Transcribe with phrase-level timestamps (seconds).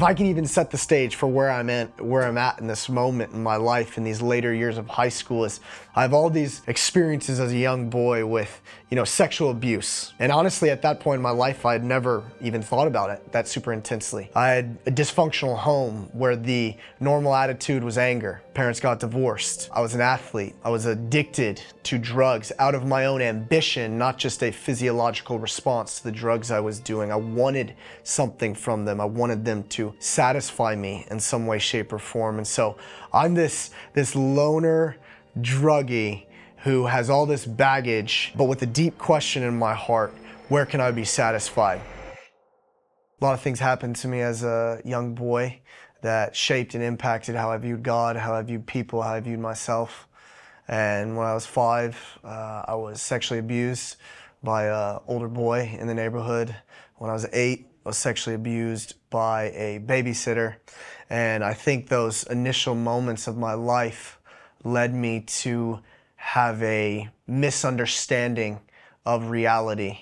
[0.00, 2.66] if I can even set the stage for where I'm at, where I'm at in
[2.66, 5.60] this moment in my life in these later years of high school is
[5.94, 10.14] I have all these experiences as a young boy with, you know, sexual abuse.
[10.18, 13.32] And honestly, at that point in my life, I had never even thought about it
[13.32, 14.30] that super intensely.
[14.34, 18.40] I had a dysfunctional home where the normal attitude was anger.
[18.54, 19.68] Parents got divorced.
[19.70, 20.54] I was an athlete.
[20.64, 25.98] I was addicted to drugs out of my own ambition, not just a physiological response
[25.98, 27.12] to the drugs I was doing.
[27.12, 29.00] I wanted something from them.
[29.00, 32.38] I wanted them to satisfy me in some way, shape, or form.
[32.38, 32.76] And so
[33.12, 34.96] I'm this this loner
[35.38, 36.26] druggie
[36.58, 40.14] who has all this baggage, but with a deep question in my heart
[40.48, 41.80] where can I be satisfied?
[43.20, 45.60] A lot of things happened to me as a young boy
[46.02, 49.38] that shaped and impacted how I viewed God, how I viewed people, how I viewed
[49.38, 50.08] myself.
[50.66, 53.96] And when I was five, uh, I was sexually abused
[54.42, 56.54] by an older boy in the neighborhood.
[56.96, 60.56] When I was eight, I was sexually abused by a babysitter.
[61.08, 64.18] And I think those initial moments of my life
[64.64, 65.80] led me to
[66.16, 68.60] have a misunderstanding
[69.06, 69.98] of reality.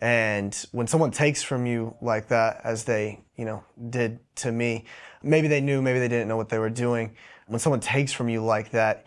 [0.00, 4.84] And when someone takes from you like that, as they, you know, did to me,
[5.22, 7.14] maybe they knew, maybe they didn't know what they were doing.
[7.46, 9.06] When someone takes from you like that,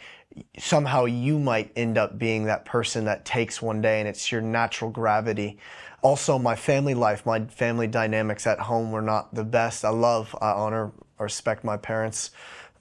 [0.57, 4.41] somehow you might end up being that person that takes one day and it's your
[4.41, 5.57] natural gravity.
[6.01, 9.83] Also, my family life, my family dynamics at home were not the best.
[9.83, 12.31] I love, I honor, I respect my parents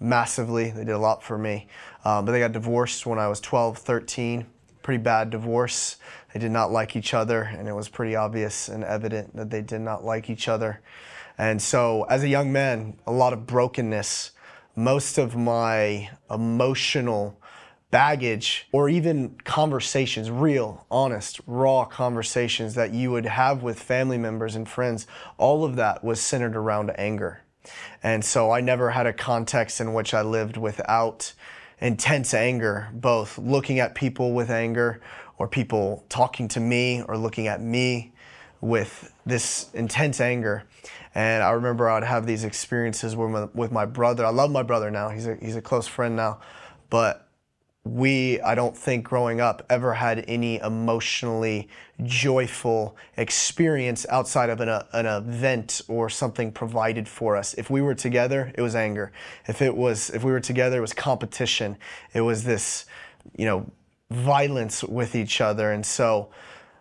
[0.01, 0.71] massively.
[0.71, 1.69] They did a lot for me.
[2.05, 4.47] Um, but they got divorced when I was 12, 13.
[4.83, 5.97] Pretty bad divorce.
[6.33, 9.63] They did not like each other, and it was pretty obvious and evident that they
[9.63, 10.81] did not like each other.
[11.39, 14.33] And so, as a young man, a lot of brokenness.
[14.77, 17.41] Most of my emotional
[17.95, 24.57] baggage or even conversations, real, honest, raw conversations that you would have with family members
[24.57, 25.07] and friends,
[25.39, 27.45] all of that was centered around anger.
[28.03, 31.35] And so I never had a context in which I lived without
[31.79, 35.01] intense anger, both looking at people with anger
[35.39, 38.13] or people talking to me or looking at me
[38.61, 40.65] with this intense anger.
[41.15, 44.27] And I remember I'd have these experiences with my, with my brother.
[44.27, 45.11] I love my brother now.
[45.11, 46.41] He's a, he's a close friend now.
[46.91, 47.24] But
[47.85, 51.69] we, I don't think growing up, ever had any emotionally
[52.03, 57.53] joyful experience outside of an, a, an event or something provided for us.
[57.55, 59.13] If we were together, it was anger.
[59.47, 61.77] If it was, if we were together, it was competition.
[62.15, 62.87] It was this,
[63.37, 63.71] you know,
[64.11, 65.71] violence with each other.
[65.71, 66.31] And so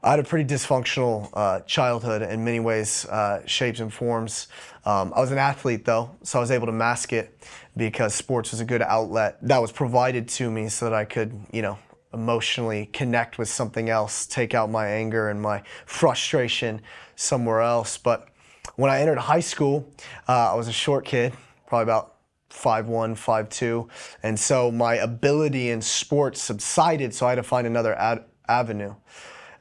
[0.05, 4.49] I had a pretty dysfunctional uh, childhood in many ways, uh, shapes and forms.
[4.83, 7.47] Um, I was an athlete though, so I was able to mask it
[7.77, 11.33] because sports was a good outlet that was provided to me so that I could,
[11.53, 11.79] you know,
[12.13, 16.81] emotionally connect with something else, take out my anger and my frustration
[17.15, 17.97] somewhere else.
[17.97, 18.27] But
[18.75, 19.89] when I entered high school,
[20.27, 21.31] uh, I was a short kid,
[21.65, 22.15] probably about
[22.49, 23.87] 5'1, 5'2.
[24.21, 28.95] And so my ability in sports subsided, so I had to find another ad- avenue.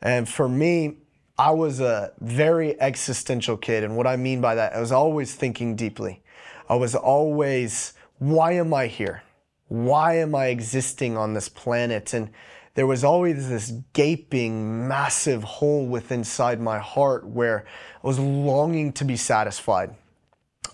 [0.03, 0.99] And for me,
[1.39, 3.85] I was a very existential kid.
[3.85, 6.23] And what I mean by that, I was always thinking deeply.
[6.69, 9.23] I was always, why am I here?
[9.69, 12.13] Why am I existing on this planet?
[12.13, 12.31] And
[12.75, 17.65] there was always this gaping, massive hole within inside my heart where
[18.03, 19.95] I was longing to be satisfied.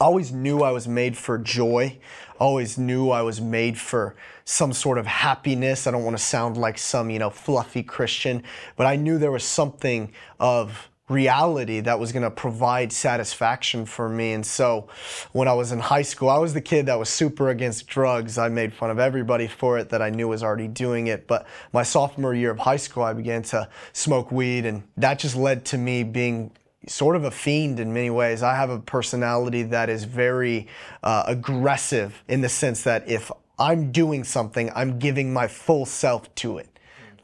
[0.00, 1.98] I always knew I was made for joy.
[2.38, 5.86] Always knew I was made for some sort of happiness.
[5.86, 8.42] I don't want to sound like some, you know, fluffy Christian,
[8.76, 14.08] but I knew there was something of reality that was going to provide satisfaction for
[14.08, 14.32] me.
[14.32, 14.88] And so
[15.32, 18.38] when I was in high school, I was the kid that was super against drugs.
[18.38, 21.26] I made fun of everybody for it that I knew was already doing it.
[21.26, 25.36] But my sophomore year of high school, I began to smoke weed, and that just
[25.36, 26.50] led to me being
[26.88, 28.42] sort of a fiend in many ways.
[28.42, 30.66] I have a personality that is very
[31.02, 36.34] uh, aggressive in the sense that if I'm doing something, I'm giving my full self
[36.36, 36.68] to it.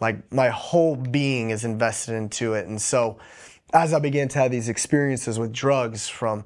[0.01, 2.67] Like my whole being is invested into it.
[2.67, 3.19] And so
[3.73, 6.45] as I began to have these experiences with drugs from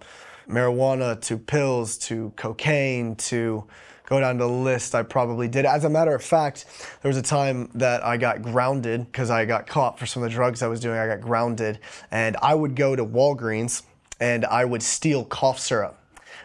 [0.48, 3.66] marijuana to pills to cocaine to
[4.08, 5.66] go down the list, I probably did.
[5.66, 6.64] As a matter of fact,
[7.02, 10.30] there was a time that I got grounded because I got caught for some of
[10.30, 10.98] the drugs I was doing.
[10.98, 11.78] I got grounded,
[12.10, 13.82] and I would go to Walgreens
[14.18, 15.96] and I would steal cough syrup.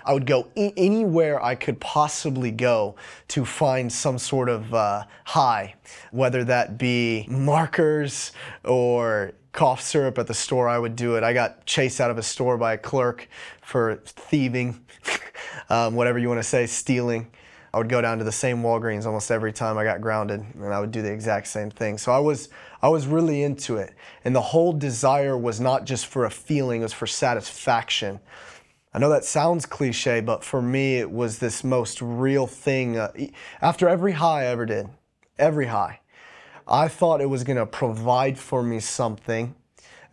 [0.05, 2.95] I would go anywhere I could possibly go
[3.29, 5.75] to find some sort of uh, high,
[6.11, 8.33] whether that be markers
[8.65, 10.67] or cough syrup at the store.
[10.67, 11.23] I would do it.
[11.23, 13.29] I got chased out of a store by a clerk
[13.61, 14.83] for thieving,
[15.69, 17.31] um, whatever you want to say, stealing.
[17.73, 20.73] I would go down to the same Walgreens almost every time I got grounded, and
[20.73, 21.97] I would do the exact same thing.
[21.97, 22.49] So I was,
[22.83, 23.93] I was really into it,
[24.23, 28.19] and the whole desire was not just for a feeling; it was for satisfaction.
[28.93, 32.97] I know that sounds cliche, but for me, it was this most real thing.
[32.97, 33.11] Uh,
[33.59, 34.89] after every high I ever did,
[35.39, 36.01] every high,
[36.67, 39.55] I thought it was to provide for me something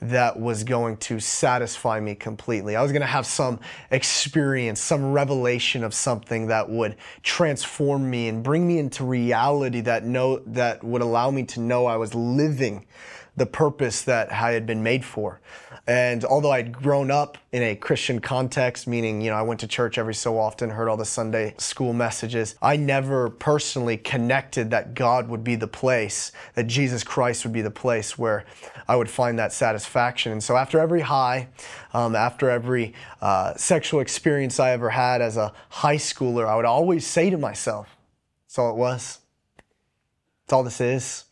[0.00, 2.74] that was going to satisfy me completely.
[2.74, 3.60] I was going to have some
[3.90, 10.04] experience, some revelation of something that would transform me and bring me into reality that
[10.04, 12.86] know that would allow me to know I was living
[13.36, 15.40] the purpose that I had been made for.
[15.90, 19.66] And although I'd grown up in a Christian context, meaning, you know, I went to
[19.66, 24.94] church every so often, heard all the Sunday school messages, I never personally connected that
[24.94, 28.44] God would be the place, that Jesus Christ would be the place where
[28.86, 30.30] I would find that satisfaction.
[30.30, 31.48] And so after every high,
[31.92, 36.66] um, after every uh, sexual experience I ever had as a high schooler, I would
[36.66, 37.96] always say to myself,
[38.46, 39.18] that's all it was.
[40.44, 41.24] That's all this is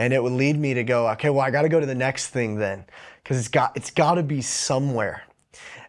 [0.00, 1.94] and it would lead me to go, okay, well, I got to go to the
[1.94, 2.86] next thing then,
[3.22, 5.22] because it's got it's got to be somewhere.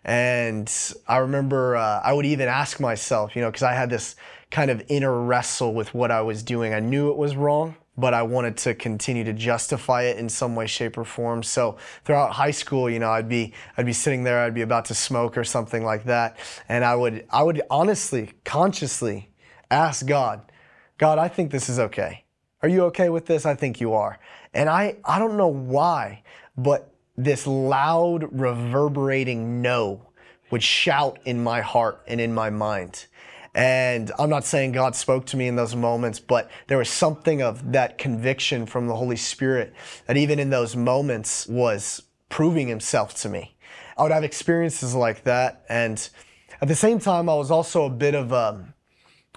[0.03, 0.71] And
[1.07, 4.15] I remember uh, I would even ask myself, you know, because I had this
[4.49, 6.73] kind of inner wrestle with what I was doing.
[6.73, 10.55] I knew it was wrong, but I wanted to continue to justify it in some
[10.55, 11.43] way, shape, or form.
[11.43, 14.85] So throughout high school, you know, I'd be I'd be sitting there, I'd be about
[14.85, 16.37] to smoke or something like that,
[16.67, 19.29] and I would I would honestly, consciously
[19.69, 20.51] ask God,
[20.97, 22.25] God, I think this is okay.
[22.61, 23.45] Are you okay with this?
[23.45, 24.19] I think you are.
[24.53, 26.23] And I, I don't know why,
[26.55, 30.07] but this loud, reverberating no
[30.49, 33.05] would shout in my heart and in my mind.
[33.53, 37.41] And I'm not saying God spoke to me in those moments, but there was something
[37.41, 39.73] of that conviction from the Holy Spirit
[40.07, 43.55] that even in those moments was proving himself to me.
[43.97, 45.65] I would have experiences like that.
[45.67, 46.07] And
[46.61, 48.73] at the same time, I was also a bit of a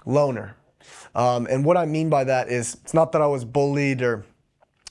[0.05, 0.55] loner.
[1.13, 4.25] Um, and what I mean by that is it's not that I was bullied or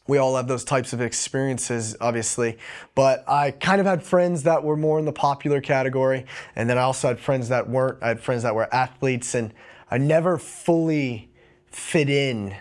[0.07, 2.59] we all have those types of experiences, obviously.
[2.95, 6.27] But I kind of had friends that were more in the popular category.
[6.55, 8.03] And then I also had friends that weren't.
[8.03, 9.35] I had friends that were athletes.
[9.35, 9.55] And
[9.91, 11.31] I never fully
[11.67, 12.55] fit in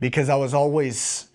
[0.00, 1.28] because I was always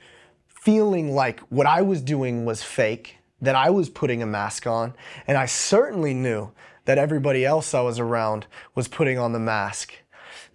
[0.48, 4.94] feeling like what I was doing was fake, that I was putting a mask on.
[5.28, 6.52] And I certainly knew
[6.86, 9.94] that everybody else I was around was putting on the mask.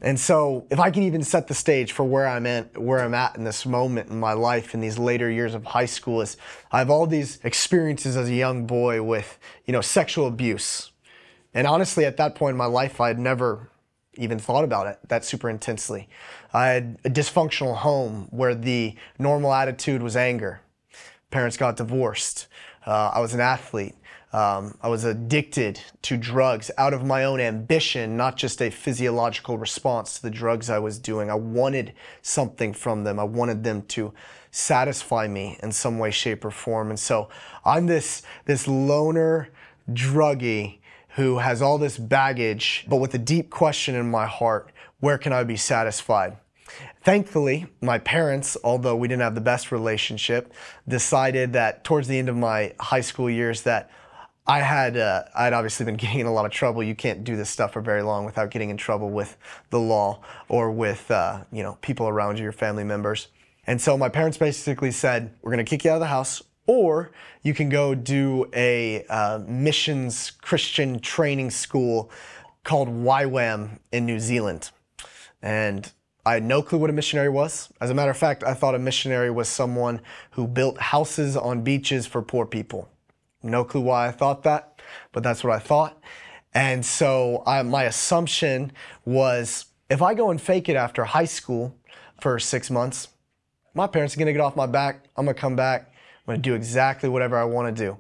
[0.00, 3.14] And so if I can even set the stage for where I'm at, where I'm
[3.14, 6.36] at in this moment in my life in these later years of high school is
[6.70, 10.92] I have all these experiences as a young boy with, you know, sexual abuse.
[11.52, 13.70] And honestly, at that point in my life, I had never
[14.14, 16.08] even thought about it that super intensely.
[16.52, 20.60] I had a dysfunctional home where the normal attitude was anger.
[21.30, 22.46] Parents got divorced.
[22.86, 23.94] Uh, I was an athlete.
[24.32, 29.56] Um, I was addicted to drugs out of my own ambition, not just a physiological
[29.56, 31.30] response to the drugs I was doing.
[31.30, 33.18] I wanted something from them.
[33.18, 34.12] I wanted them to
[34.50, 36.90] satisfy me in some way, shape, or form.
[36.90, 37.30] And so
[37.64, 39.48] I'm this, this loner
[39.90, 40.78] druggie
[41.16, 44.70] who has all this baggage, but with a deep question in my heart
[45.00, 46.36] where can I be satisfied?
[47.02, 50.52] Thankfully, my parents, although we didn't have the best relationship,
[50.86, 53.90] decided that towards the end of my high school years that
[54.48, 56.82] I had uh, I'd obviously been getting in a lot of trouble.
[56.82, 59.36] You can't do this stuff for very long without getting in trouble with
[59.68, 63.28] the law or with uh, you know people around you, your family members.
[63.66, 66.42] And so my parents basically said, "We're going to kick you out of the house,
[66.66, 67.12] or
[67.42, 72.10] you can go do a uh, missions Christian training school
[72.64, 74.70] called YWAM in New Zealand."
[75.42, 75.92] And
[76.24, 77.70] I had no clue what a missionary was.
[77.80, 80.00] As a matter of fact, I thought a missionary was someone
[80.32, 82.88] who built houses on beaches for poor people.
[83.42, 84.80] No clue why I thought that,
[85.12, 86.00] but that's what I thought.
[86.54, 88.72] And so I, my assumption
[89.04, 91.76] was if I go and fake it after high school
[92.20, 93.08] for six months,
[93.74, 95.04] my parents are gonna get off my back.
[95.16, 95.92] I'm gonna come back.
[96.26, 97.96] I'm gonna do exactly whatever I wanna do.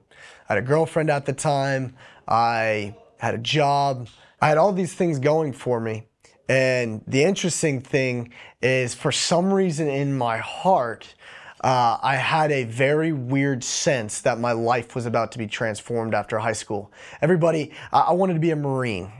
[0.48, 1.94] I had a girlfriend at the time.
[2.26, 4.08] I had a job.
[4.40, 6.04] I had all these things going for me.
[6.48, 11.14] And the interesting thing is, for some reason in my heart,
[11.62, 16.14] uh, I had a very weird sense that my life was about to be transformed
[16.14, 16.92] after high school.
[17.20, 19.12] Everybody, I, I wanted to be a Marine.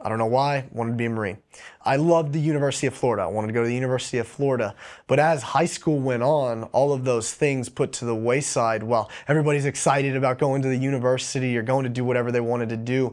[0.00, 1.38] I don't know why, wanted to be a Marine.
[1.82, 3.24] I loved the University of Florida.
[3.24, 4.76] I wanted to go to the University of Florida.
[5.08, 8.84] But as high school went on, all of those things put to the wayside.
[8.84, 12.68] Well, everybody's excited about going to the university or going to do whatever they wanted
[12.68, 13.12] to do.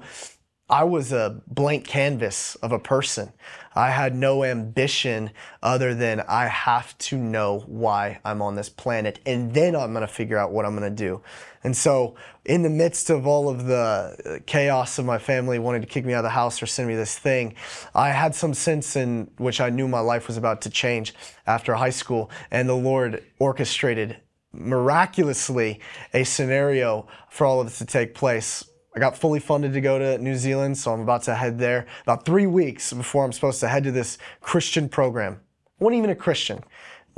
[0.67, 3.31] I was a blank canvas of a person.
[3.75, 5.29] I had no ambition
[5.61, 10.01] other than I have to know why I'm on this planet and then I'm going
[10.01, 11.21] to figure out what I'm going to do.
[11.63, 15.81] And so, in the midst of all of the uh, chaos of my family wanting
[15.81, 17.53] to kick me out of the house or send me this thing,
[17.93, 21.13] I had some sense in which I knew my life was about to change
[21.45, 24.17] after high school and the Lord orchestrated
[24.51, 25.79] miraculously
[26.13, 28.63] a scenario for all of this to take place
[28.95, 31.85] I got fully funded to go to New Zealand, so I'm about to head there
[32.03, 35.41] about three weeks before I'm supposed to head to this Christian program.
[35.81, 36.63] I wasn't even a Christian,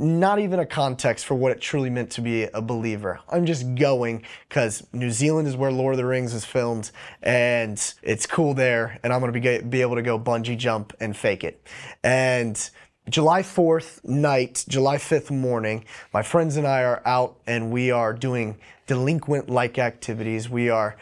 [0.00, 3.20] not even a context for what it truly meant to be a believer.
[3.28, 6.90] I'm just going because New Zealand is where Lord of the Rings is filmed,
[7.22, 11.16] and it's cool there, and I'm gonna be, be able to go bungee jump and
[11.16, 11.64] fake it.
[12.02, 12.70] And
[13.08, 18.12] July 4th night, July 5th morning, my friends and I are out and we are
[18.12, 18.58] doing
[18.88, 20.50] delinquent like activities.
[20.50, 20.96] We are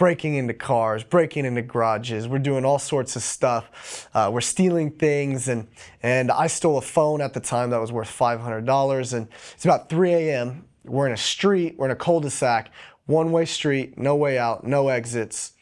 [0.00, 2.26] breaking into cars, breaking into garages.
[2.26, 4.08] We're doing all sorts of stuff.
[4.14, 5.68] Uh, we're stealing things, and
[6.02, 9.12] and I stole a phone at the time that was worth $500.
[9.12, 10.64] And it's about 3 a.m.
[10.86, 11.74] We're in a street.
[11.76, 12.70] We're in a cul-de-sac,
[13.04, 15.52] one-way street, no way out, no exits,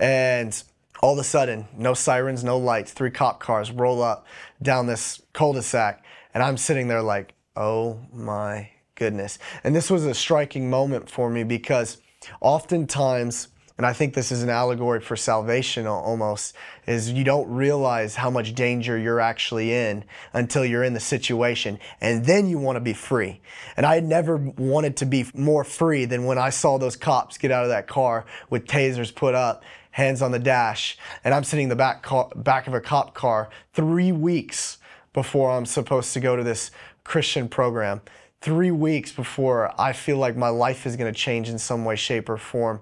[0.00, 0.62] and
[1.02, 2.92] all of a sudden, no sirens, no lights.
[2.92, 4.24] Three cop cars roll up
[4.62, 9.38] down this cul-de-sac, and I'm sitting there like, oh my goodness.
[9.62, 11.98] And this was a striking moment for me because
[12.40, 16.54] oftentimes and I think this is an allegory for salvation almost,
[16.86, 21.78] is you don't realize how much danger you're actually in until you're in the situation.
[22.00, 23.40] And then you want to be free.
[23.76, 27.50] And I never wanted to be more free than when I saw those cops get
[27.50, 30.98] out of that car with tasers put up, hands on the dash.
[31.24, 34.78] And I'm sitting in the back, car, back of a cop car three weeks
[35.12, 36.70] before I'm supposed to go to this
[37.04, 38.02] Christian program.
[38.40, 41.96] Three weeks before I feel like my life is going to change in some way,
[41.96, 42.80] shape, or form.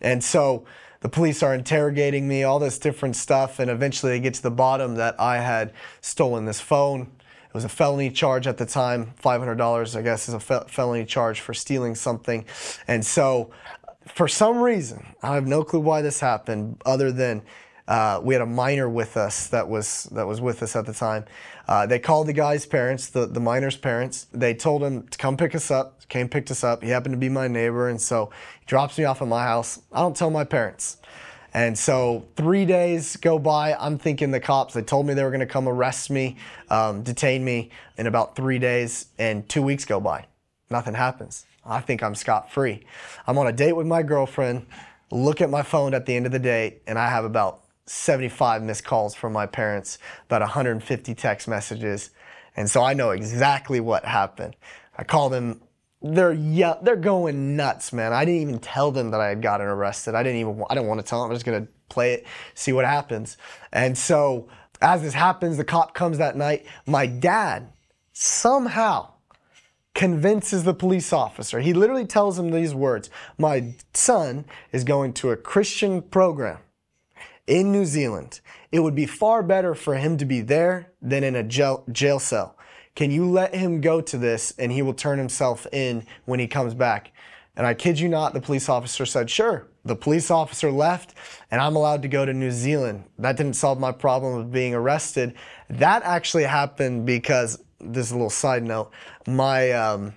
[0.00, 0.64] And so
[1.00, 4.50] the police are interrogating me, all this different stuff, and eventually they get to the
[4.50, 7.02] bottom that I had stolen this phone.
[7.48, 11.40] It was a felony charge at the time, $500, I guess, is a felony charge
[11.40, 12.44] for stealing something.
[12.86, 13.50] And so,
[14.06, 17.42] for some reason, I have no clue why this happened, other than
[17.88, 20.92] uh, we had a minor with us that was that was with us at the
[20.92, 21.24] time.
[21.66, 24.26] Uh, they called the guy's parents, the, the minor's parents.
[24.32, 26.06] They told him to come pick us up.
[26.08, 26.82] Came picked us up.
[26.82, 28.30] He happened to be my neighbor, and so
[28.60, 29.80] he drops me off at my house.
[29.90, 30.98] I don't tell my parents.
[31.54, 33.74] And so three days go by.
[33.74, 36.36] I'm thinking the cops, they told me they were going to come arrest me,
[36.68, 40.26] um, detain me in about three days, and two weeks go by.
[40.70, 41.46] Nothing happens.
[41.64, 42.84] I think I'm scot free.
[43.26, 44.66] I'm on a date with my girlfriend,
[45.10, 48.62] look at my phone at the end of the day, and I have about 75
[48.62, 52.10] missed calls from my parents, about 150 text messages.
[52.56, 54.56] And so I know exactly what happened.
[54.96, 55.62] I call them.
[56.00, 58.12] They're yeah, they're going nuts, man.
[58.12, 60.14] I didn't even tell them that I had gotten arrested.
[60.14, 61.30] I didn't even I didn't want to tell them.
[61.30, 63.36] I'm just gonna play it, see what happens.
[63.72, 64.48] And so
[64.80, 66.66] as this happens, the cop comes that night.
[66.86, 67.72] My dad
[68.12, 69.12] somehow
[69.94, 71.58] convinces the police officer.
[71.58, 76.58] He literally tells him these words: "My son is going to a Christian program."
[77.48, 78.40] In New Zealand.
[78.70, 82.18] It would be far better for him to be there than in a jail, jail
[82.20, 82.56] cell.
[82.94, 86.46] Can you let him go to this and he will turn himself in when he
[86.46, 87.12] comes back?
[87.56, 89.66] And I kid you not, the police officer said, sure.
[89.84, 91.14] The police officer left
[91.50, 93.04] and I'm allowed to go to New Zealand.
[93.18, 95.34] That didn't solve my problem of being arrested.
[95.70, 98.90] That actually happened because, this is a little side note,
[99.26, 100.14] my, um,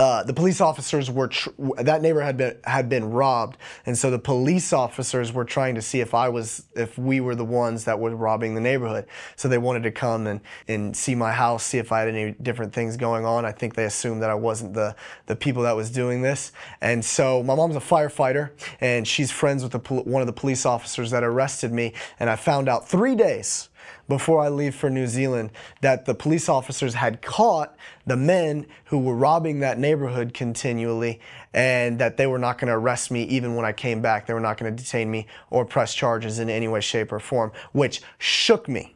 [0.00, 4.10] uh, the police officers were tr- that neighbor had been had been robbed, and so
[4.10, 7.84] the police officers were trying to see if I was if we were the ones
[7.84, 9.06] that were robbing the neighborhood.
[9.36, 12.32] So they wanted to come and, and see my house, see if I had any
[12.32, 13.44] different things going on.
[13.44, 17.04] I think they assumed that I wasn't the the people that was doing this, and
[17.04, 18.50] so my mom's a firefighter,
[18.80, 22.36] and she's friends with the, one of the police officers that arrested me, and I
[22.36, 23.68] found out three days
[24.08, 28.98] before I leave for New Zealand that the police officers had caught the men who
[28.98, 31.20] were robbing that neighborhood continually
[31.52, 34.26] and that they were not going to arrest me even when I came back.
[34.26, 37.20] They were not going to detain me or press charges in any way, shape, or
[37.20, 38.94] form, which shook me.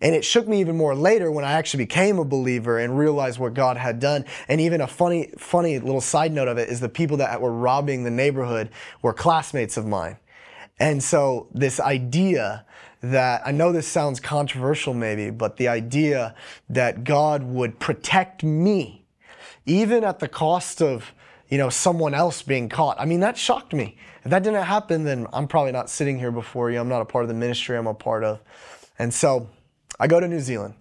[0.00, 3.38] And it shook me even more later when I actually became a believer and realized
[3.38, 4.24] what God had done.
[4.48, 7.52] And even a funny, funny little side note of it is the people that were
[7.52, 8.70] robbing the neighborhood
[9.02, 10.16] were classmates of mine.
[10.78, 12.66] And so this idea
[13.00, 16.34] that I know this sounds controversial maybe, but the idea
[16.70, 19.04] that God would protect me,
[19.66, 21.12] even at the cost of,
[21.48, 22.98] you know, someone else being caught.
[22.98, 23.98] I mean, that shocked me.
[24.24, 26.80] If that didn't happen, then I'm probably not sitting here before you.
[26.80, 28.40] I'm not a part of the ministry I'm a part of.
[28.98, 29.48] And so
[30.00, 30.74] I go to New Zealand.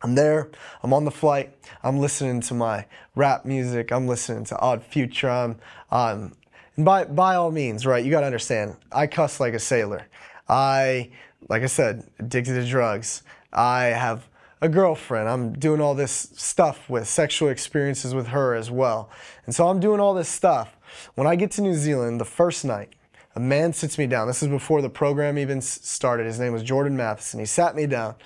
[0.00, 0.48] I'm there,
[0.84, 5.28] I'm on the flight, I'm listening to my rap music, I'm listening to Odd Future,
[5.28, 5.56] I'm,
[5.90, 6.34] um,
[6.78, 10.06] by, by all means, right, you gotta understand, I cuss like a sailor.
[10.48, 11.10] I
[11.48, 13.22] like I said, addicted to drugs.
[13.52, 14.28] I have
[14.60, 15.28] a girlfriend.
[15.28, 19.10] I'm doing all this stuff with sexual experiences with her as well.
[19.46, 20.76] And so I'm doing all this stuff.
[21.14, 22.94] When I get to New Zealand the first night,
[23.36, 24.26] a man sits me down.
[24.26, 26.26] This is before the program even started.
[26.26, 27.38] His name was Jordan Matheson.
[27.38, 28.16] He sat me down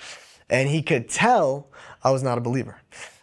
[0.49, 1.69] and he could tell
[2.03, 2.81] I was not a believer.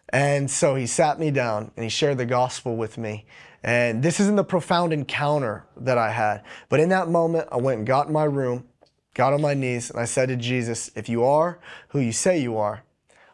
[0.09, 3.25] And so he sat me down and he shared the gospel with me.
[3.63, 6.43] And this isn't the profound encounter that I had.
[6.69, 8.65] But in that moment, I went and got in my room,
[9.13, 12.39] got on my knees, and I said to Jesus, If you are who you say
[12.39, 12.83] you are,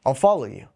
[0.05, 0.67] I'll follow you.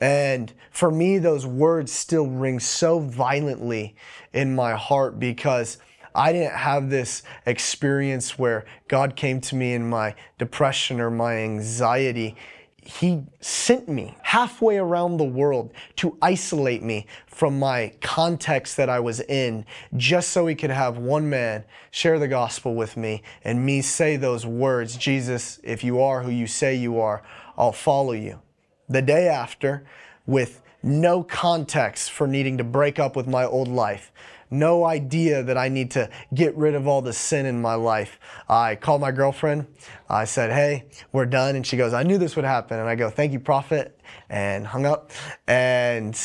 [0.00, 3.94] And for me, those words still ring so violently
[4.32, 5.78] in my heart because
[6.14, 11.38] I didn't have this experience where God came to me in my depression or my
[11.38, 12.36] anxiety.
[12.84, 19.00] He sent me halfway around the world to isolate me from my context that I
[19.00, 19.64] was in,
[19.96, 24.16] just so He could have one man share the gospel with me and me say
[24.16, 27.22] those words Jesus, if you are who you say you are,
[27.56, 28.40] I'll follow you.
[28.88, 29.86] The day after,
[30.26, 34.12] with no context for needing to break up with my old life,
[34.50, 38.18] no idea that I need to get rid of all the sin in my life.
[38.48, 39.66] I called my girlfriend.
[40.08, 41.56] I said, Hey, we're done.
[41.56, 42.78] And she goes, I knew this would happen.
[42.78, 45.10] And I go, Thank you, prophet, and hung up.
[45.46, 46.18] And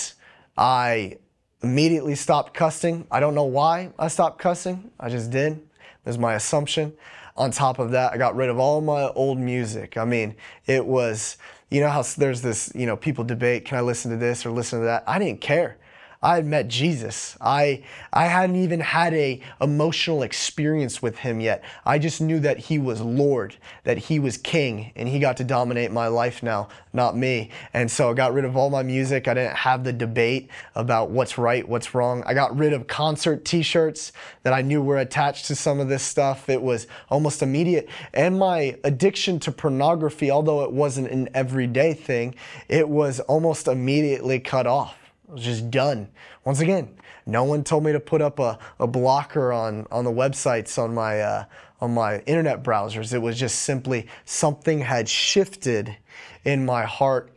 [0.58, 1.18] I
[1.62, 3.08] immediately stopped cussing.
[3.12, 4.92] I don't know why I stopped cussing.
[5.00, 5.62] I just did.
[6.06, 6.94] Was my assumption.
[7.38, 9.96] On top of that, I got rid of all my old music.
[9.96, 10.36] I mean,
[10.66, 11.38] it was,
[11.70, 14.50] you know how there's this, you know, people debate, can I listen to this or
[14.50, 15.04] listen to that?
[15.06, 15.78] I didn't care.
[16.22, 17.38] I had met Jesus.
[17.40, 21.64] I I hadn't even had a emotional experience with him yet.
[21.86, 25.46] I just knew that he was Lord, that he was king, and he got to
[25.46, 27.52] dominate my life now, not me.
[27.74, 29.30] And so I got rid of all my music.
[29.30, 32.22] I didn't have the debate about what's right, what's wrong.
[32.26, 34.12] I got rid of concert t-shirts
[34.44, 36.50] that I knew were attached to some of this stuff.
[36.50, 37.88] It was almost immediate.
[38.14, 42.36] And my addiction to pornography, although it wasn't an everyday thing,
[42.68, 44.99] it was almost immediately cut off.
[45.30, 46.10] Was just done.
[46.44, 50.12] Once again, no one told me to put up a, a blocker on, on the
[50.12, 51.46] websites on my, uh,
[51.80, 53.14] on my internet browsers.
[53.14, 55.96] It was just simply something had shifted
[56.44, 57.32] in my heart.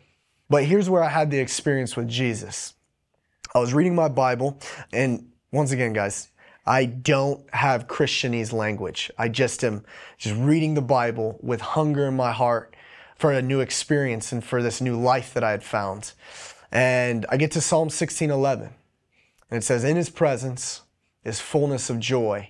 [0.48, 2.74] But here's where I had the experience with Jesus.
[3.54, 4.58] I was reading my Bible,
[4.90, 6.28] and once again, guys,
[6.64, 9.10] I don't have Christianese language.
[9.18, 9.84] I just am
[10.16, 12.74] just reading the Bible with hunger in my heart
[13.16, 16.12] for a new experience and for this new life that I had found.
[16.72, 18.72] And I get to Psalm 16:11.
[19.50, 20.80] And it says, In his presence
[21.24, 22.48] is fullness of joy,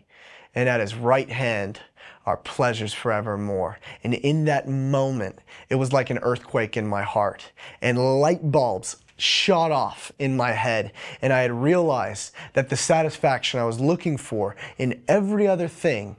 [0.54, 1.80] and at his right hand
[2.24, 3.80] are pleasures forevermore.
[4.04, 9.02] And in that moment, it was like an earthquake in my heart, and light bulbs
[9.16, 10.92] shot off in my head.
[11.20, 16.16] And I had realized that the satisfaction I was looking for in every other thing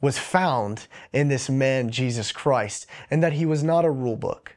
[0.00, 4.56] was found in this man, Jesus Christ, and that he was not a rule book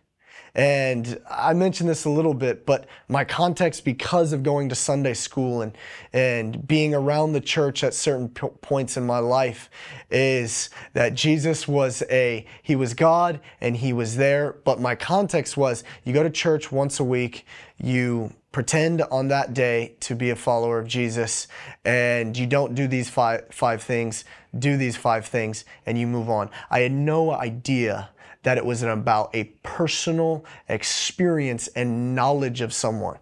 [0.55, 5.15] and I mentioned this a little bit, but my context because of going to Sunday
[5.15, 5.75] school and,
[6.11, 9.71] and being around the church at certain p- points in my life
[10.11, 14.53] is that Jesus was a, he was God and he was there.
[14.63, 17.47] But my context was you go to church once a week,
[17.81, 21.47] you pretend on that day to be a follower of Jesus
[21.83, 24.23] and you don't do these five, five things,
[24.57, 26.51] do these five things, and you move on.
[26.69, 28.09] I had no idea
[28.43, 33.17] that it was about a personal experience and knowledge of someone.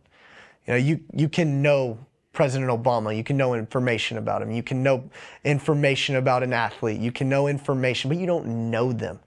[0.67, 1.97] You know, you, you can know
[2.34, 5.10] President Obama, you can know information about him, you can know
[5.43, 9.19] information about an athlete, you can know information, but you don't know them.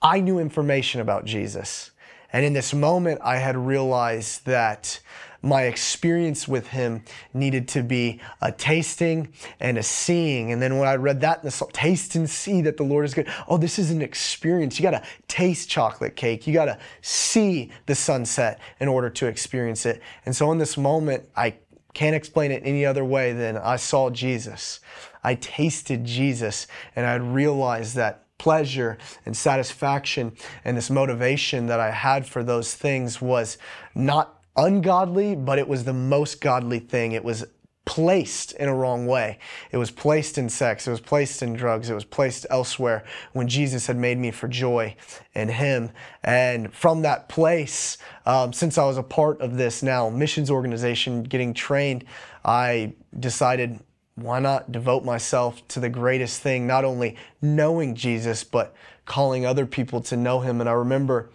[0.00, 1.92] I knew information about Jesus.
[2.32, 4.98] And in this moment, I had realized that
[5.42, 7.02] my experience with him
[7.34, 10.52] needed to be a tasting and a seeing.
[10.52, 13.04] And then when I read that in the song, taste and see that the Lord
[13.04, 13.28] is good.
[13.48, 14.78] Oh, this is an experience.
[14.78, 16.46] You got to taste chocolate cake.
[16.46, 20.00] You got to see the sunset in order to experience it.
[20.24, 21.56] And so in this moment, I
[21.92, 24.80] can't explain it any other way than I saw Jesus.
[25.24, 30.32] I tasted Jesus and I realized that pleasure and satisfaction
[30.64, 33.56] and this motivation that I had for those things was
[33.94, 37.12] not ungodly, but it was the most godly thing.
[37.12, 37.44] It was
[37.84, 39.38] placed in a wrong way.
[39.72, 43.48] It was placed in sex, it was placed in drugs, it was placed elsewhere when
[43.48, 44.94] Jesus had made me for joy
[45.34, 45.90] in Him.
[46.22, 51.24] And from that place, um, since I was a part of this now missions organization
[51.24, 52.04] getting trained,
[52.44, 53.80] I decided
[54.14, 58.74] why not devote myself to the greatest thing, not only knowing Jesus, but
[59.06, 60.60] calling other people to know Him.
[60.60, 61.30] And I remember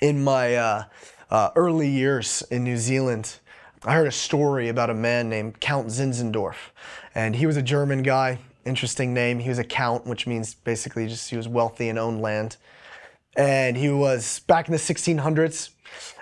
[0.00, 0.84] in my uh,
[1.30, 3.38] uh, early years in New Zealand,
[3.84, 6.56] I heard a story about a man named Count Zinzendorf.
[7.14, 9.38] And he was a German guy, interesting name.
[9.38, 12.56] He was a count, which means basically just he was wealthy and owned land.
[13.36, 15.70] And he was back in the 1600s.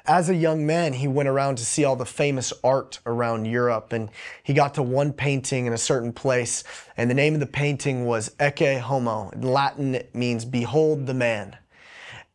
[0.07, 3.93] As a young man, he went around to see all the famous art around Europe.
[3.93, 4.11] And
[4.43, 6.63] he got to one painting in a certain place.
[6.97, 9.31] And the name of the painting was Ecce Homo.
[9.31, 11.57] In Latin, it means behold the man.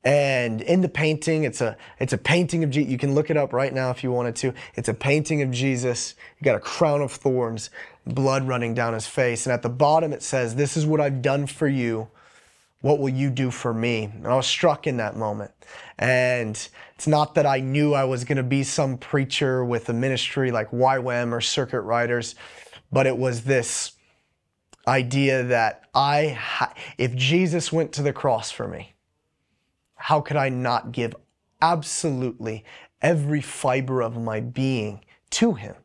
[0.04, 2.92] And in the painting, it's a it's a painting of Jesus.
[2.92, 4.54] You can look it up right now if you wanted to.
[4.74, 6.16] It's a painting of Jesus.
[6.40, 7.70] You got a crown of thorns,
[8.08, 11.22] blood running down his face, and at the bottom it says, "This is what I've
[11.22, 12.08] done for you.
[12.82, 15.52] What will you do for me?" And I was struck in that moment.
[16.00, 16.56] And
[16.96, 20.50] it's not that I knew I was going to be some preacher with a ministry
[20.50, 22.34] like YWAM or Circuit Riders,
[22.92, 23.92] but it was this
[24.88, 26.40] idea that I,
[26.98, 28.96] if Jesus went to the cross for me
[30.02, 31.16] how could I not give
[31.62, 32.66] absolutely
[33.02, 35.76] every fiber of my being to Him?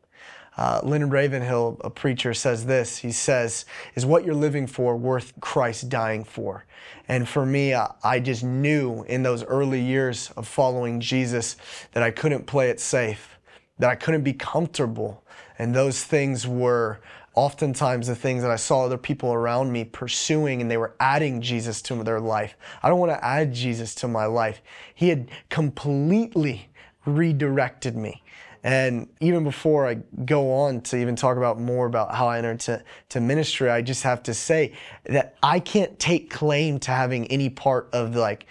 [0.57, 2.97] Uh, Leonard Ravenhill, a preacher, says this.
[2.97, 6.65] He says, Is what you're living for worth Christ dying for?
[7.07, 11.55] And for me, I, I just knew in those early years of following Jesus
[11.91, 13.37] that I couldn't play it safe,
[13.77, 15.23] that I couldn't be comfortable.
[15.59, 17.01] And those things were
[17.37, 21.39] oftentimes the things that I saw other people around me pursuing and they were adding
[21.39, 22.57] Jesus to their life.
[22.81, 24.63] I don't want to add Jesus to my life.
[24.95, 26.67] He had completely
[27.05, 28.23] redirected me.
[28.63, 32.59] And even before I go on to even talk about more about how I entered
[32.61, 34.73] to, to ministry, I just have to say
[35.05, 38.47] that I can't take claim to having any part of like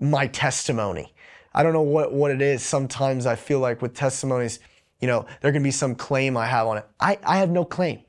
[0.00, 1.12] my testimony.
[1.52, 2.62] I don't know what, what it is.
[2.62, 4.58] Sometimes I feel like with testimonies,
[5.02, 6.86] you know, there can be some claim I have on it.
[6.98, 8.00] I, I have no claim.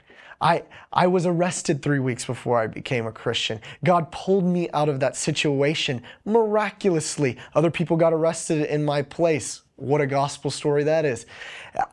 [0.43, 3.61] I, I was arrested three weeks before I became a Christian.
[3.85, 7.37] God pulled me out of that situation miraculously.
[7.55, 9.61] Other people got arrested in my place.
[9.77, 11.25] What a gospel story that is.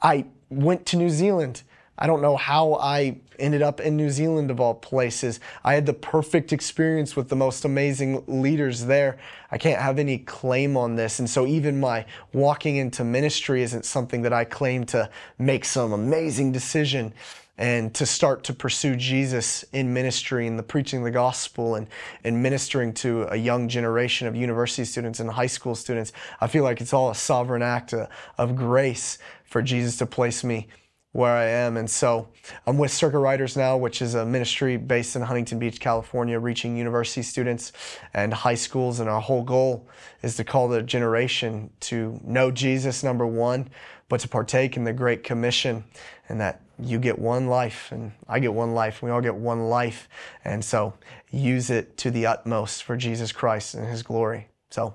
[0.03, 1.63] I went to New Zealand.
[1.97, 5.39] I don't know how I ended up in New Zealand of all places.
[5.63, 9.19] I had the perfect experience with the most amazing leaders there.
[9.53, 11.21] I can't have any claim on this.
[11.21, 15.09] And so even my walking into ministry isn't something that I claim to
[15.39, 17.15] make some amazing decision
[17.61, 21.89] and to start to pursue Jesus in ministry and the preaching of the gospel and,
[22.25, 26.11] and ministering to a young generation of university students and high school students.
[26.41, 30.43] I feel like it's all a sovereign act of, of grace for Jesus to place
[30.43, 30.69] me
[31.13, 31.77] where I am.
[31.77, 32.29] And so
[32.67, 36.79] I'm with Circuit Riders now, which is a ministry based in Huntington Beach, California, reaching
[36.79, 37.73] university students
[38.15, 39.01] and high schools.
[39.01, 39.87] And our whole goal
[40.23, 43.69] is to call the generation to know Jesus, number one,
[44.09, 45.85] but to partake in the Great Commission
[46.31, 49.03] and that you get one life and I get one life.
[49.03, 50.09] We all get one life.
[50.45, 50.95] And so
[51.31, 54.49] use it to the utmost for Jesus Christ and his glory.
[54.71, 54.95] So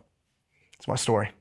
[0.77, 1.31] it's my story.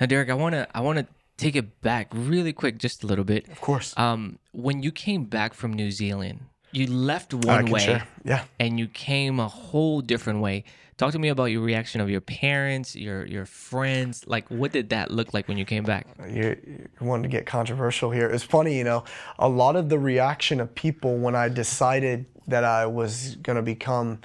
[0.00, 3.06] Now, Derek, I want to, I want to take it back really quick, just a
[3.06, 3.48] little bit.
[3.48, 3.96] Of course.
[3.96, 6.40] Um, when you came back from New Zealand,
[6.72, 8.08] you left one way share.
[8.24, 8.44] yeah.
[8.58, 10.64] and you came a whole different way.
[10.96, 14.26] Talk to me about your reaction of your parents your your friends.
[14.26, 16.06] Like what did that look like when you came back?
[16.28, 18.28] You, you wanted to get controversial here.
[18.28, 19.04] It's funny you know
[19.38, 23.62] a lot of the reaction of people when i decided that i was going to
[23.62, 24.20] become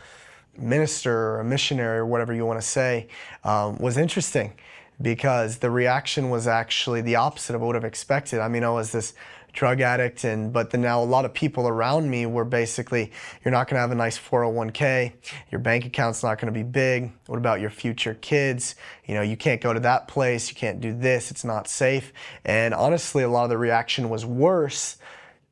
[0.58, 3.08] minister or a missionary or whatever you want to say
[3.44, 4.54] um, was interesting
[5.02, 8.40] because the reaction was actually the opposite of what i would have expected.
[8.40, 9.14] I mean i was this
[9.54, 13.12] drug addict and but then now a lot of people around me were basically
[13.46, 15.14] you're not going to have a nice 401k
[15.52, 17.12] your bank account's not going to be big.
[17.28, 18.76] What about your future kids?
[19.06, 20.50] You know you can't go to that place.
[20.50, 21.30] You can't do this.
[21.30, 22.12] It's not safe.
[22.44, 24.98] And honestly a lot of the reaction was worse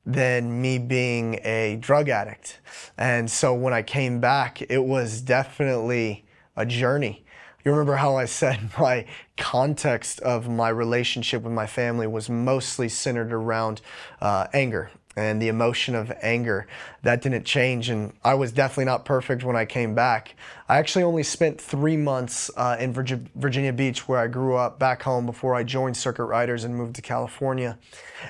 [0.04, 2.60] than me being a drug addict.
[2.98, 6.26] And so when i came back it was definitely
[6.58, 7.24] a journey
[7.64, 9.06] you remember how I said my
[9.38, 13.82] context of my relationship with my family was mostly centered around
[14.22, 16.68] uh, anger and the emotion of anger.
[17.04, 20.36] That didn't change, and I was definitely not perfect when I came back.
[20.70, 25.04] I actually only spent three months uh, in Virginia Beach, where I grew up back
[25.04, 27.78] home, before I joined Circuit Riders and moved to California.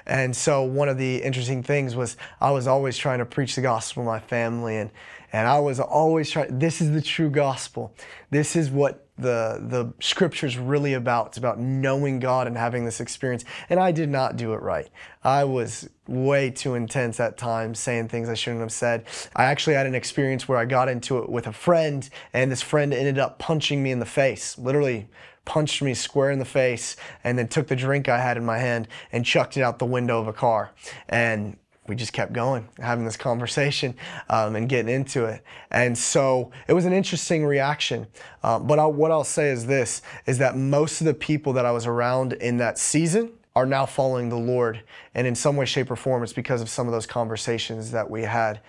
[0.06, 3.62] And so, one of the interesting things was I was always trying to preach the
[3.62, 4.90] gospel to my family, and
[5.34, 6.60] and I was always trying.
[6.60, 7.94] This is the true gospel.
[8.32, 11.28] This is what the the scripture's really about.
[11.28, 13.46] It's about knowing God and having this experience.
[13.70, 14.90] And I did not do it right.
[15.24, 19.06] I was way too intense at times, saying things I shouldn't have said.
[19.36, 22.62] I actually had an experience where I got into it with a friend, and this
[22.62, 25.08] friend ended up punching me in the face, literally
[25.46, 28.60] punched me square in the face and then took the drink I had in my
[28.60, 30.72] hand and chucked it out the window of a car.
[31.10, 33.96] And we just kept going, having this conversation
[34.30, 35.44] um, and getting into it.
[35.72, 38.08] And so it was an interesting reaction.
[38.44, 41.66] Uh, but I'll, what I'll say is this, is that most of the people that
[41.66, 44.84] I was around in that season are now following the Lord.
[45.16, 48.10] And in some way, shape, or form, it's because of some of those conversations that
[48.10, 48.62] we had.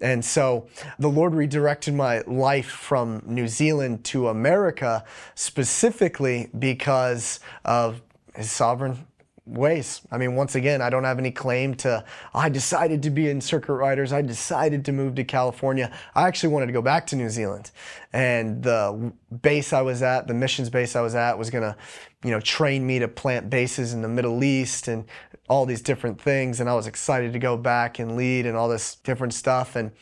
[0.00, 5.04] And so the Lord redirected my life from New Zealand to America
[5.34, 8.00] specifically because of
[8.36, 9.06] his sovereign
[9.48, 10.02] ways.
[10.10, 13.40] I mean, once again, I don't have any claim to, I decided to be in
[13.40, 14.12] circuit riders.
[14.12, 15.90] I decided to move to California.
[16.14, 17.70] I actually wanted to go back to New Zealand.
[18.12, 21.76] And the base I was at, the missions base I was at, was going to,
[22.22, 25.04] you know, train me to plant bases in the Middle East and
[25.48, 26.60] all these different things.
[26.60, 29.76] And I was excited to go back and lead and all this different stuff.
[29.76, 29.92] And,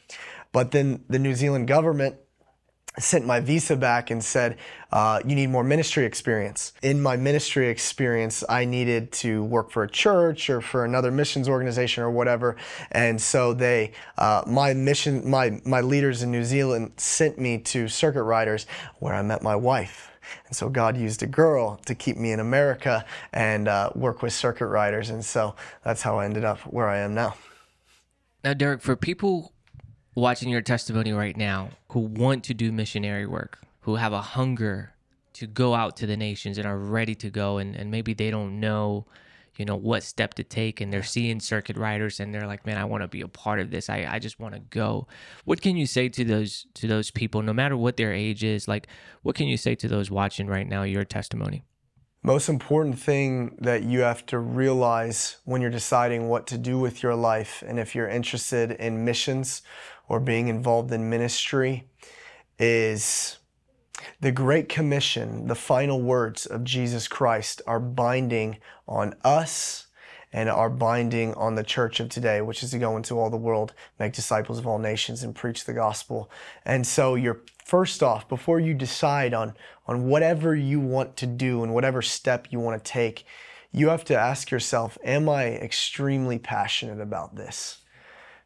[0.53, 2.17] but then the New Zealand government
[2.99, 4.57] sent my visa back and said,
[4.93, 6.73] uh, You need more ministry experience.
[6.83, 11.49] In my ministry experience, I needed to work for a church or for another missions
[11.49, 12.57] organization or whatever.
[12.93, 17.89] And so they, uh, my mission, my, my leaders in New Zealand sent me to
[17.89, 18.67] Circuit Riders
[18.99, 20.11] where I met my wife.
[20.47, 24.33] And so God used a girl to keep me in America and uh, work with
[24.33, 25.11] circuit riders.
[25.11, 25.55] And so
[25.85, 27.37] that's how I ended up where I am now.
[28.43, 29.53] Now, Derek, for people
[30.17, 34.95] watching your testimony right now who want to do missionary work, who have a hunger
[35.35, 38.31] to go out to the nations and are ready to go, and, and maybe they
[38.31, 39.05] don't know,
[39.59, 42.79] you know, what step to take, and they're seeing circuit riders and they're like, man,
[42.79, 43.91] I want to be a part of this.
[43.91, 45.07] I, I just want to go.
[45.45, 48.67] What can you say to those to those people, no matter what their age is?
[48.67, 48.89] Like,
[49.23, 51.63] what can you say to those watching right now your testimony?
[52.27, 57.01] Most important thing that you have to realize when you're deciding what to do with
[57.01, 59.63] your life and if you're interested in missions
[60.09, 61.89] or being involved in ministry
[62.59, 63.39] is
[64.21, 68.59] the Great Commission, the final words of Jesus Christ are binding
[68.89, 69.86] on us
[70.37, 73.39] and are binding on the church of today, which is to go into all the
[73.39, 76.31] world, make disciples of all nations, and preach the gospel.
[76.67, 79.55] And so you're first off, before you decide on,
[79.87, 83.25] on whatever you want to do and whatever step you want to take,
[83.73, 87.79] you have to ask yourself, am I extremely passionate about this?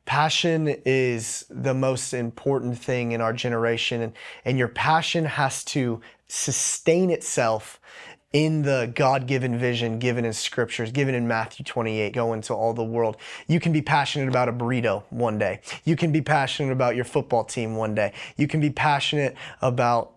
[0.07, 4.13] Passion is the most important thing in our generation, and,
[4.45, 7.81] and your passion has to sustain itself
[8.33, 12.73] in the God given vision given in scriptures, given in Matthew 28, go into all
[12.73, 13.17] the world.
[13.49, 15.61] You can be passionate about a burrito one day.
[15.85, 18.13] You can be passionate about your football team one day.
[18.37, 20.13] You can be passionate about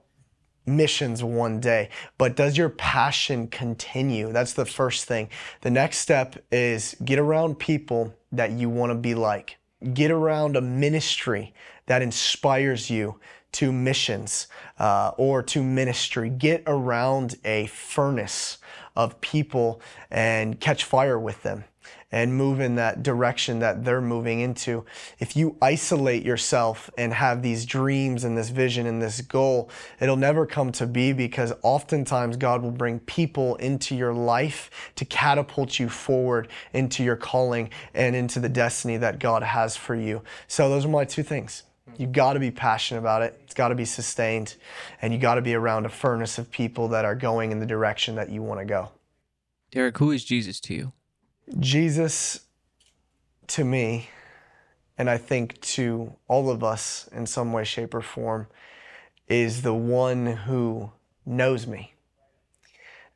[0.66, 1.90] missions one day.
[2.18, 4.32] But does your passion continue?
[4.32, 5.30] That's the first thing.
[5.62, 9.58] The next step is get around people that you want to be like.
[9.94, 11.54] Get around a ministry
[11.88, 13.20] that inspires you
[13.54, 14.48] to missions
[14.80, 16.30] uh, or to ministry.
[16.30, 18.58] Get around a furnace
[18.96, 21.64] of people and catch fire with them
[22.14, 24.86] and move in that direction that they're moving into.
[25.18, 30.16] If you isolate yourself and have these dreams and this vision and this goal, it'll
[30.16, 35.80] never come to be because oftentimes God will bring people into your life to catapult
[35.80, 40.22] you forward into your calling and into the destiny that God has for you.
[40.48, 41.64] So, those are my two things.
[41.98, 43.40] You got to be passionate about it.
[43.44, 44.56] It's got to be sustained.
[45.02, 47.66] And you got to be around a furnace of people that are going in the
[47.66, 48.92] direction that you want to go.
[49.72, 50.94] Derek, who is Jesus to you?
[51.60, 52.42] Jesus,
[53.48, 54.10] to me,
[54.98, 58.48] and I think to all of us in some way, shape, or form,
[59.28, 60.92] is the one who
[61.26, 61.94] knows me.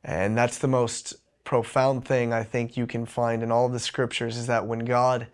[0.04, 4.36] And that's the most profound thing I think you can find in all the scriptures
[4.36, 5.28] is that when God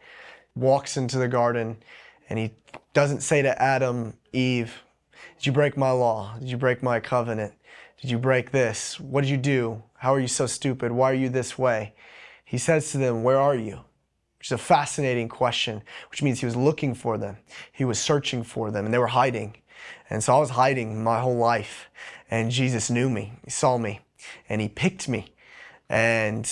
[0.55, 1.79] walks into the garden,
[2.29, 2.53] and he
[2.95, 4.83] doesn't say to Adam, Eve,
[5.37, 6.37] Did you break my law?
[6.39, 7.53] Did you break my covenant?
[8.01, 8.99] Did you break this?
[8.99, 9.83] What did you do?
[9.99, 10.93] How are you so stupid?
[10.93, 11.95] Why are you this way?
[12.45, 13.81] He says to them, Where are you?
[14.39, 17.39] Which is a fascinating question, which means he was looking for them.
[17.73, 19.57] He was searching for them, and they were hiding.
[20.09, 21.91] And so I was hiding my whole life.
[22.31, 24.01] And Jesus knew me, He saw me,
[24.49, 25.35] and He picked me.
[25.89, 26.49] And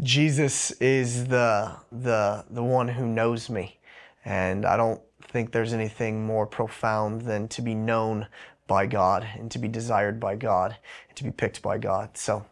[0.00, 3.78] Jesus is the, the, the one who knows me.
[4.24, 5.00] And I don't
[5.36, 8.26] think there's anything more profound than to be known
[8.66, 10.78] by God and to be desired by God
[11.10, 12.16] and to be picked by God.
[12.16, 12.46] So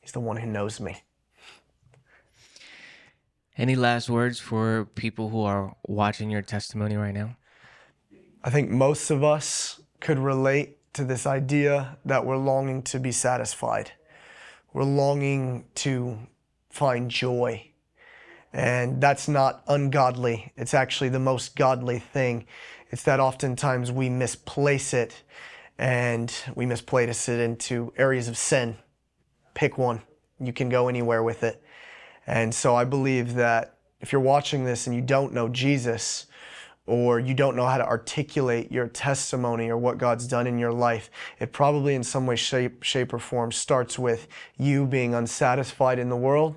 [0.00, 1.02] he's the one who knows me.
[3.58, 7.36] Any last words for people who are watching your testimony right now?
[8.44, 13.10] I think most of us could relate to this idea that we're longing to be
[13.10, 13.90] satisfied.
[14.72, 16.18] We're longing to
[16.70, 17.71] find joy
[18.52, 20.52] and that's not ungodly.
[20.56, 22.46] It's actually the most godly thing.
[22.90, 25.22] It's that oftentimes we misplace it
[25.78, 28.76] and we misplace it into areas of sin.
[29.54, 30.02] Pick one.
[30.38, 31.62] You can go anywhere with it.
[32.26, 36.26] And so I believe that if you're watching this and you don't know Jesus,
[36.84, 40.72] or you don't know how to articulate your testimony or what God's done in your
[40.72, 44.26] life, it probably in some way, shape, shape, or form starts with
[44.58, 46.56] you being unsatisfied in the world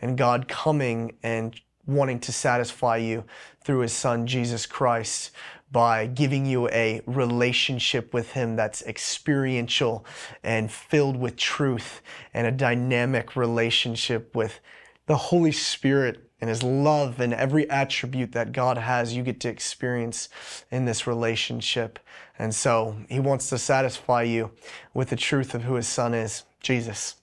[0.00, 3.24] and God coming and wanting to satisfy you
[3.62, 5.30] through his son, Jesus Christ,
[5.70, 10.04] by giving you a relationship with him that's experiential
[10.42, 12.02] and filled with truth
[12.34, 14.60] and a dynamic relationship with
[15.06, 19.48] the Holy Spirit and his love and every attribute that God has, you get to
[19.48, 20.28] experience
[20.70, 21.98] in this relationship.
[22.38, 24.50] And so he wants to satisfy you
[24.92, 27.16] with the truth of who his son is, Jesus.